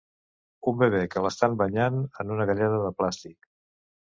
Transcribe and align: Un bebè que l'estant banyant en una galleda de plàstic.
Un 0.71 0.79
bebè 0.79 1.01
que 1.15 1.23
l'estant 1.25 1.57
banyant 1.63 2.01
en 2.25 2.35
una 2.37 2.51
galleda 2.53 2.83
de 2.87 2.91
plàstic. 3.03 3.51